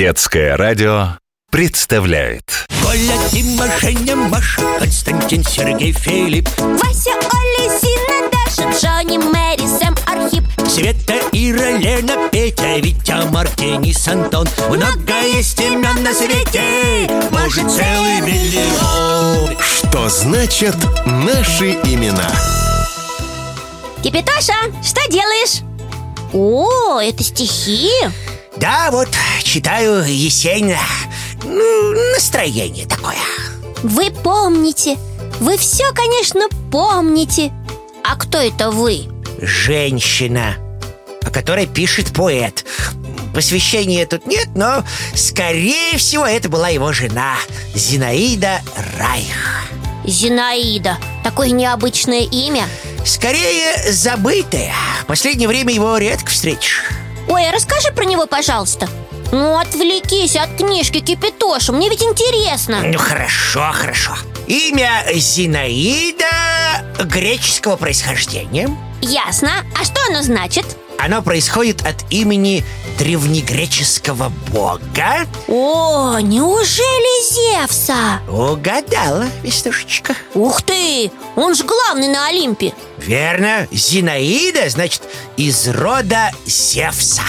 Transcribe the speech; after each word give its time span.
Детское 0.00 0.56
радио 0.56 1.18
представляет. 1.50 2.66
Коля, 2.82 3.18
Дима, 3.32 3.66
Женя, 3.82 4.16
Маша, 4.16 4.62
Константин, 4.78 5.44
Сергей, 5.44 5.92
Филипп, 5.92 6.48
Вася, 6.56 7.10
Оля, 7.10 7.78
Зина, 7.78 8.30
Даша, 8.32 8.70
Джонни, 8.80 9.18
Мэри, 9.18 9.66
Сэм, 9.78 9.94
Архип. 10.06 10.44
Света, 10.66 11.16
Ира, 11.32 11.76
Лена, 11.76 12.30
Петя, 12.32 12.78
Витя, 12.78 13.30
Мартинис, 13.30 14.08
Антон 14.08 14.48
Много 14.70 15.20
есть 15.20 15.60
имен 15.60 16.02
на 16.02 16.14
свете, 16.14 17.06
может 17.30 17.70
целый 17.70 18.22
миллион. 18.22 19.54
Что 19.60 20.08
значит 20.08 20.76
наши 21.04 21.72
имена? 21.84 22.30
Кипятоша, 24.02 24.54
что 24.82 25.06
делаешь? 25.10 25.60
О, 26.32 27.00
это 27.00 27.22
стихи 27.22 27.90
Да, 28.60 28.90
вот, 28.90 29.08
читаю 29.42 30.04
Есенина 30.04 30.76
Ну, 31.44 31.94
настроение 32.12 32.86
такое. 32.86 33.16
Вы 33.82 34.10
помните. 34.10 34.98
Вы 35.40 35.56
все, 35.56 35.90
конечно, 35.94 36.42
помните. 36.70 37.52
А 38.04 38.16
кто 38.16 38.36
это 38.36 38.70
вы? 38.70 39.08
Женщина, 39.40 40.56
о 41.22 41.30
которой 41.30 41.66
пишет 41.66 42.12
поэт. 42.12 42.66
Посвящения 43.32 44.04
тут 44.04 44.26
нет, 44.26 44.48
но, 44.54 44.84
скорее 45.14 45.96
всего, 45.96 46.26
это 46.26 46.50
была 46.50 46.68
его 46.68 46.92
жена 46.92 47.36
Зинаида 47.74 48.60
Райх. 48.98 49.64
Зинаида. 50.04 50.98
Такое 51.24 51.48
необычное 51.48 52.28
имя. 52.30 52.68
Скорее, 53.06 53.90
забытое. 53.90 54.74
В 55.04 55.06
последнее 55.06 55.48
время 55.48 55.72
его 55.72 55.96
редко 55.96 56.30
встретишь 56.30 56.82
Ой, 57.30 57.48
а 57.48 57.52
расскажи 57.52 57.92
про 57.92 58.04
него, 58.04 58.26
пожалуйста. 58.26 58.88
Ну, 59.30 59.56
отвлекись 59.56 60.34
от 60.34 60.56
книжки 60.56 60.98
Кипятоша 60.98 61.72
Мне 61.72 61.88
ведь 61.88 62.02
интересно. 62.02 62.80
Ну, 62.82 62.98
хорошо, 62.98 63.70
хорошо. 63.72 64.16
Имя 64.48 65.04
Зинаида 65.14 66.24
греческого 67.04 67.76
происхождения. 67.76 68.68
Ясно, 69.00 69.64
а 69.80 69.84
что 69.84 70.00
оно 70.10 70.22
значит? 70.22 70.66
Оно 71.02 71.22
происходит 71.22 71.80
от 71.86 72.04
имени 72.10 72.62
древнегреческого 72.98 74.30
бога. 74.52 75.26
О, 75.48 76.18
неужели 76.18 77.56
Зевса? 77.56 78.20
Угадала, 78.28 79.24
Веснушечка. 79.42 80.14
Ух 80.34 80.60
ты, 80.60 81.10
он 81.36 81.54
же 81.54 81.64
главный 81.64 82.08
на 82.08 82.26
Олимпе. 82.26 82.74
Верно, 82.98 83.66
Зинаида, 83.72 84.68
значит, 84.68 85.02
из 85.38 85.68
рода 85.68 86.32
Зевса. 86.44 87.22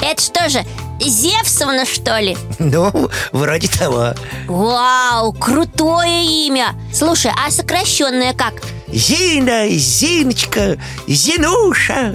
Это 0.00 0.22
что 0.22 0.48
же, 0.48 0.64
Зевсовна, 1.00 1.86
что 1.86 2.16
ли? 2.20 2.36
Ну, 2.60 3.10
вроде 3.32 3.66
того. 3.66 4.14
Вау, 4.46 5.32
крутое 5.32 6.46
имя. 6.46 6.76
Слушай, 6.94 7.32
а 7.36 7.50
сокращенное 7.50 8.34
как? 8.34 8.54
Зина, 8.86 9.68
Зиночка, 9.68 10.78
Зинуша 11.08 12.14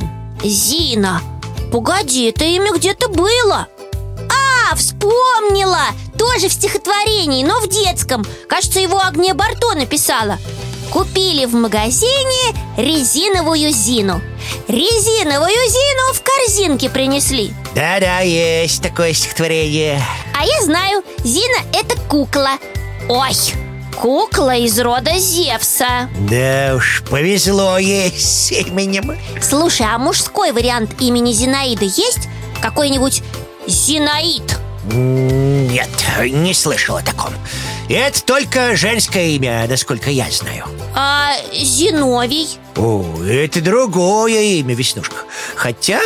Зина 0.50 1.22
Погоди, 1.72 2.30
это 2.30 2.46
имя 2.46 2.72
где-то 2.74 3.10
было. 3.10 3.68
А, 4.30 4.76
вспомнила! 4.76 5.88
Тоже 6.18 6.48
в 6.48 6.54
стихотворении, 6.54 7.44
но 7.44 7.60
в 7.60 7.68
детском. 7.68 8.24
Кажется, 8.48 8.80
его 8.80 9.00
Агния 9.00 9.34
Барто 9.34 9.74
написала. 9.76 10.38
Купили 10.92 11.46
в 11.46 11.54
магазине 11.54 12.56
резиновую 12.78 13.72
Зину. 13.72 14.22
Резиновую 14.70 15.70
Зину 15.70 16.14
в 16.14 16.22
корзинке 16.22 16.90
принесли. 16.90 17.54
Да-да, 17.76 18.20
есть 18.22 18.82
такое 18.82 19.14
стихотворение. 19.14 20.02
А 20.40 20.46
я 20.46 20.62
знаю, 20.62 21.04
Зина 21.26 21.58
это 21.74 22.00
кукла. 22.08 22.52
Ой, 23.10 23.34
кукла 23.96 24.56
из 24.56 24.80
рода 24.80 25.18
Зевса. 25.18 26.10
Да 26.30 26.76
уж, 26.76 27.04
повезло 27.10 27.78
ей 27.78 28.12
с 28.18 28.52
именем 28.52 29.18
Слушай, 29.42 29.88
а 29.90 29.98
мужской 29.98 30.52
вариант 30.52 31.02
имени 31.02 31.32
Зинаиды 31.32 31.86
есть? 31.86 32.28
Какой-нибудь 32.62 33.24
Зинаид? 33.68 34.60
Нет, 34.92 35.90
не 36.20 36.54
слышал 36.54 36.98
о 36.98 37.02
таком. 37.02 37.34
Это 37.90 38.24
только 38.24 38.76
женское 38.76 39.30
имя, 39.30 39.66
насколько 39.68 40.10
я 40.12 40.30
знаю. 40.30 40.66
А 40.96 41.34
Зиновий? 41.52 42.60
О, 42.76 43.04
это 43.24 43.62
другое 43.62 44.42
имя, 44.42 44.76
Веснушка. 44.76 45.18
Хотя 45.56 46.02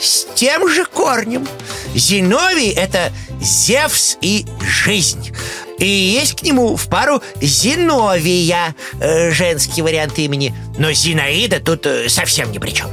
с 0.00 0.26
тем 0.34 0.68
же 0.68 0.84
корнем. 0.84 1.46
Зиновий– 1.94 2.70
это 2.76 3.12
Зевс 3.40 4.16
и 4.20 4.46
жизнь 4.60 5.32
И 5.78 5.86
есть 5.86 6.40
к 6.40 6.42
нему 6.42 6.76
в 6.76 6.86
пару 6.88 7.22
Зиновия 7.40 8.74
э, 9.00 9.30
Женский 9.30 9.82
вариант 9.82 10.18
имени 10.18 10.54
Но 10.78 10.92
Зинаида 10.92 11.60
тут 11.60 11.86
э, 11.86 12.08
совсем 12.08 12.50
ни 12.50 12.58
при 12.58 12.70
чем 12.70 12.88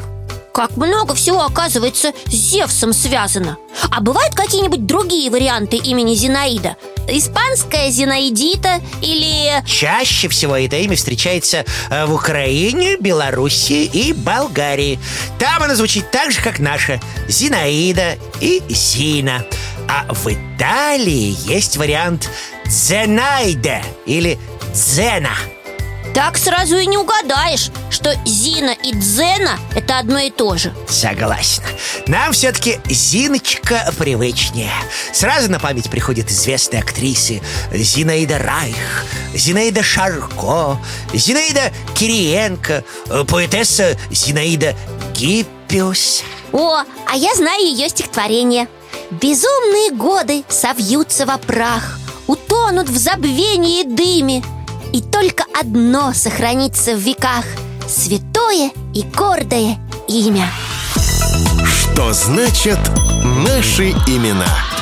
Как 0.54 0.76
много 0.76 1.14
всего, 1.16 1.44
оказывается, 1.44 2.12
с 2.26 2.32
Зевсом 2.32 2.94
связано 2.94 3.58
А 3.90 4.02
бывают 4.02 4.36
какие-нибудь 4.36 4.86
другие 4.86 5.30
варианты 5.30 5.78
имени 5.78 6.16
Зинаида? 6.16 6.76
Испанская 7.08 7.90
Зинаидита 7.90 8.82
или... 9.02 9.64
Чаще 9.66 10.30
всего 10.30 10.56
это 10.56 10.78
имя 10.78 10.96
встречается 10.96 11.66
э, 11.90 12.06
в 12.06 12.14
Украине, 12.14 12.98
Белоруссии 12.98 13.84
и 13.84 14.14
Болгарии. 14.14 15.00
Там 15.38 15.64
оно 15.64 15.76
звучит 15.76 16.10
так 16.12 16.32
же, 16.32 16.42
как 16.42 16.60
наша 16.60 17.02
Зинаида 17.28 18.18
и 18.40 18.62
Зина. 18.70 19.46
А 19.90 20.06
в 20.14 20.28
Италии 20.32 21.36
есть 21.46 21.76
вариант 21.76 22.30
Дзенайде 22.66 23.84
или 24.06 24.40
Дзена. 24.74 25.36
Так 26.14 26.38
сразу 26.38 26.78
и 26.78 26.86
не 26.86 26.98
угадаешь, 26.98 27.72
что 27.90 28.16
Зина 28.24 28.70
и 28.84 28.94
Дзена– 28.94 29.58
это 29.76 29.98
одно 29.98 30.20
и 30.20 30.30
то 30.30 30.58
же 30.58 30.72
Согласен. 30.88 31.64
Нам 32.06 32.34
все-таки 32.34 32.80
Зиночка 32.86 33.92
привычнее. 33.98 34.72
Сразу 35.12 35.50
на 35.50 35.60
память 35.60 35.90
приходят 35.90 36.30
известные 36.30 36.84
актрисы 36.84 37.42
Зинаида 37.72 38.38
Райх, 38.38 39.06
Зинаида 39.34 39.82
Шарко, 39.82 40.78
Зинаида 41.14 41.72
Кириенко, 41.96 42.84
э, 43.08 43.24
поэтесса 43.28 43.98
Зинаида 44.12 44.76
Гиппиус. 45.16 46.24
О, 46.52 46.84
а 47.08 47.16
я 47.16 47.34
знаю 47.34 47.66
ее 47.66 47.90
стихотворение 47.90 48.68
Безумные 49.10 49.92
годы 49.92 50.44
совьются 50.50 51.26
во 51.26 51.38
прах 51.38 52.00
Утонут 52.28 52.90
в 52.90 52.98
забвении 52.98 53.82
и 53.82 53.84
дыме 53.84 54.44
И 54.94 55.02
только 55.02 55.44
одно 55.60 56.14
сохранится 56.14 56.96
в 56.96 57.00
веках 57.00 57.46
Святое 57.88 58.72
и 58.94 59.04
гордое 59.04 59.78
имя 60.08 60.50
Что 61.66 62.14
значит 62.14 62.80
наши 63.24 63.90
имена? 64.08 64.73